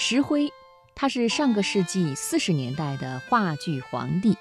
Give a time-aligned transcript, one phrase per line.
[0.00, 0.52] 石辉，
[0.94, 4.38] 他是上个世纪四十年代的话剧皇帝，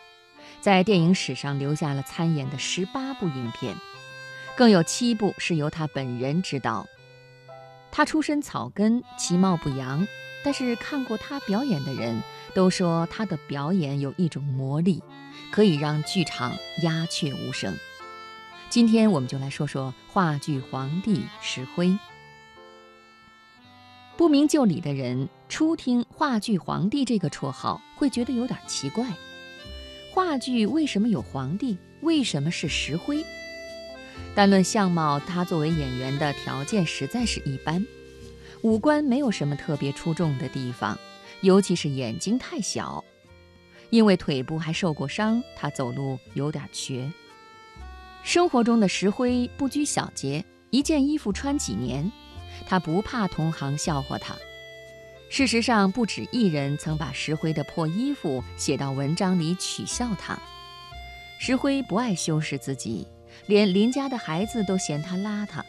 [0.62, 3.76] 在电影史上留下了参演的十八部影片，
[4.56, 6.86] 更有七部是由他本人执导。
[7.92, 10.08] 他出身草根，其貌不扬，
[10.44, 12.22] 但是看过他表演的人
[12.54, 15.02] 都说他的表演有一种魔力，
[15.52, 17.76] 可以让剧场鸦雀无声。
[18.70, 21.98] 今天我们就来说说话剧皇帝石辉。
[24.18, 29.06] 不明就里的人初听“话剧皇帝”这个绰号，会觉得有点奇怪。
[30.12, 31.78] 话剧为什么有皇帝？
[32.02, 33.24] 为什么是石灰？
[34.34, 37.86] 单论相貌，他作为演员的条件实在是一般，
[38.64, 40.98] 五官没有什么特别出众的地方，
[41.42, 43.06] 尤其是眼睛太小。
[43.92, 47.12] 因为腿部还受过伤，他走路有点瘸。
[48.24, 52.12] 生活中的石灰不拘小节，一件衣服穿几年。
[52.68, 54.36] 他不怕同行笑话他。
[55.30, 60.38] 事实上，不止一人曾把石灰的破衣服写到文章里取笑他。
[61.40, 63.08] 石灰不爱修饰自己，
[63.46, 65.62] 连邻家的孩子都嫌他邋遢。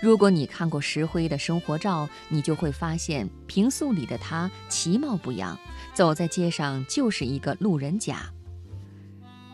[0.00, 5.58] 如果你看过石灰的生活照，你就会发现，平素里的他其貌不扬，
[5.94, 8.30] 走在街上就是一个路人甲。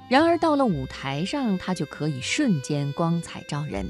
[0.08, 3.88] 然而到了舞台上，他就可以瞬间光彩照人。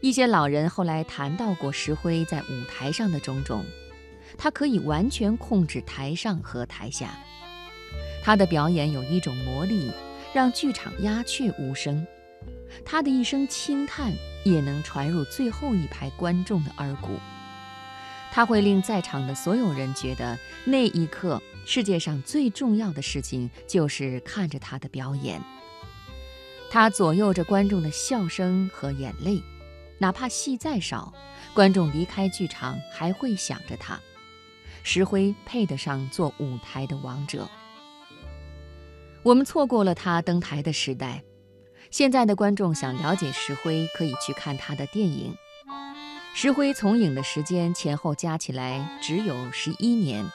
[0.00, 3.64] 一些老人后来谈到过石灰在舞台上的种种，
[4.36, 7.18] 他可以完全控制台上和台下，
[8.22, 9.90] 他的表演有一种魔力，
[10.34, 12.06] 让剧场鸦雀无声，
[12.84, 14.12] 他的一声轻叹
[14.44, 17.18] 也能传入最后一排观众的耳骨，
[18.30, 25.40] 他会令在场的所有人觉得那一刻世界上最重要的事情就是看着他的表演，
[26.70, 29.42] 他左右着观众的笑声和眼泪。
[29.98, 31.12] 哪怕戏再少，
[31.54, 33.98] 观众离开剧场还会想着他。
[34.82, 37.48] 石灰配得上做舞台的王者。
[39.22, 41.24] 我们错过了他登台的时代，
[41.90, 45.34] 现在的观众想了解石灰，可以去看他的电影。
[46.34, 50.30] 石灰从影的时间前后加起来只有十一年，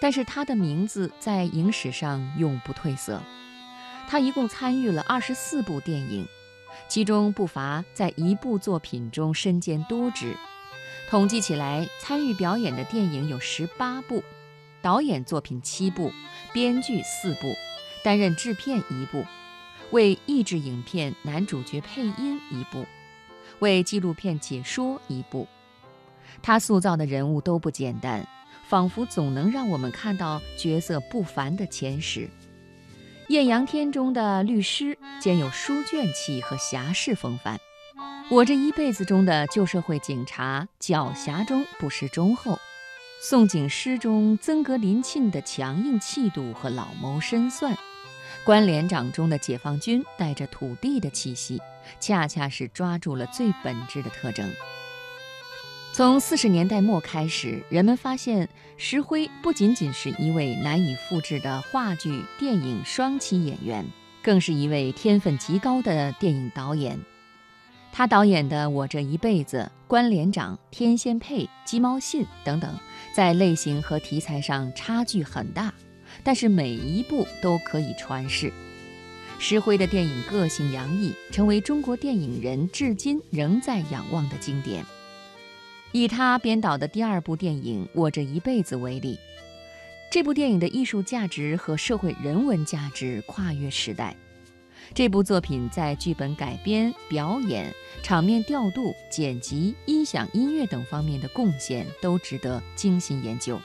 [0.00, 3.22] 但是他的名字在影史上永不褪色。
[4.08, 6.26] 他一共参与了二十四部电影。
[6.88, 10.34] 其中不乏在一部作品中身兼多职，
[11.10, 14.22] 统计起来，参与表演的电影有十八部，
[14.80, 16.10] 导演作品七部，
[16.52, 17.54] 编剧四部，
[18.02, 19.22] 担任制片一部，
[19.90, 22.86] 为益智影片男主角配音一部，
[23.58, 25.46] 为纪录片解说一部。
[26.40, 28.26] 他塑造的人物都不简单，
[28.66, 32.20] 仿佛总能让我们看到角色不凡的前史。
[33.28, 37.60] 《艳阳天》中的律师兼有书卷气和侠士风范，
[38.30, 42.58] 我这一辈子中的旧社会警察狡黠中不失忠厚，
[43.20, 47.76] 宋景诗中曾格林沁的强硬气度和老谋深算，
[48.44, 51.60] 关连长中的解放军带着土地的气息，
[52.00, 54.50] 恰恰是抓住了最本质的特征。
[55.92, 63.84] 从四十年代末开始，人们发现石灰不仅仅是一位难以复制的话剧、电影双栖演员，
[64.22, 67.00] 更是一位天分极高的电影导演。
[67.92, 72.72] 他导演的《我这一辈子》《关连长》《天仙配》《鸡毛信》等等，
[73.12, 75.72] 在类型和题材上差距很大，
[76.22, 78.52] 但是每一部都可以传世。
[79.40, 84.84] 石灰的电影个性洋溢，成为中国电影人至今仍在仰望的经典。
[85.92, 89.18] 以他编导的第二部电影《我这一辈子》为例，
[90.10, 94.14] 这部电影的艺术价值和社会人文价值跨越时代。
[94.94, 97.72] 这部作品在剧本改编、表演、
[98.02, 103.60] 场面调度、剪辑、音响、音乐等方面的贡献都值得精心研究。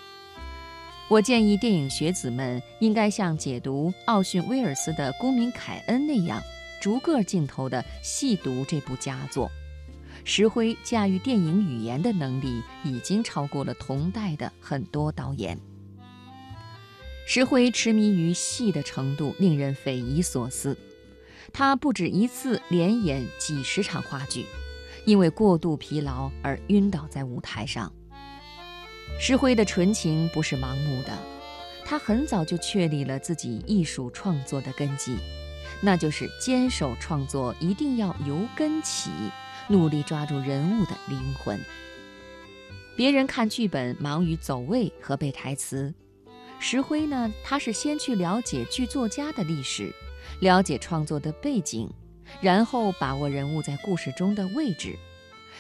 [1.09, 6.41] 我建议电影学子们应该像解读奥逊·威尔斯的《公民凯恩》那样，
[6.81, 9.49] 逐个镜头地细读这部佳作。
[10.25, 15.59] 石灰驾驭电影语言的能力已经超过了同代的很多导演。
[17.25, 20.77] 石灰痴迷于戏的程度令人匪夷所思，
[21.51, 24.45] 他不止一次连演几十场话剧，
[25.05, 27.91] 因为过度疲劳而晕倒在舞台上。
[29.19, 31.17] 石灰的纯情不是盲目的，
[31.85, 35.15] 他很早就确立了自己艺术创作的根基，
[35.81, 39.09] 那就是坚守创作一定要由根起。
[39.67, 41.59] 努力抓住人物的灵魂。
[42.95, 45.93] 别人看剧本忙于走位和背台词，
[46.59, 47.31] 石灰呢？
[47.43, 49.91] 他是先去了解剧作家的历史，
[50.41, 51.89] 了解创作的背景，
[52.39, 54.95] 然后把握人物在故事中的位置，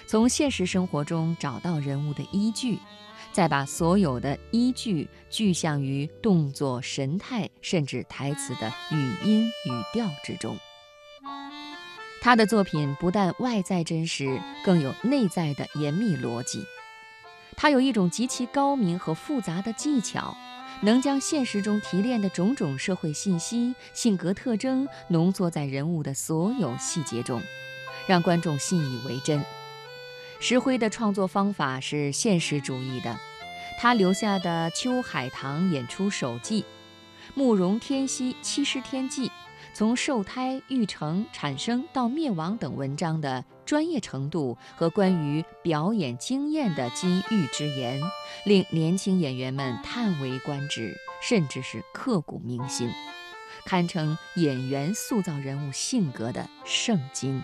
[0.05, 2.77] 从现实生活中找到人物的依据，
[3.31, 10.55] 再把所有的依据具象于动作、神态，甚至台词的语音、语调之中。
[12.23, 16.65] 他的作品不但外在真实，更有内在的严密逻辑。
[17.57, 20.33] 他有一种极其高明和复杂的技巧，
[20.83, 27.41] 能将现实中提炼的种种社会信息、性格特征浓缩在人物的所有细节中，
[28.07, 29.43] 让观众信以为真。
[30.39, 33.19] 石灰的创作方法是现实主义的，
[33.81, 36.61] 他留下的《秋海棠演出手记》
[37.33, 39.27] 《慕容天溪七十天记》。
[39.73, 47.99] 从受胎、育成、产生到灭亡等文章的专业程度和关于表演经验的金玉之言，
[48.45, 52.87] 令年轻演员们叹为观止，甚至是刻骨铭心，
[53.65, 57.43] 堪称演员塑造人物性格的圣经。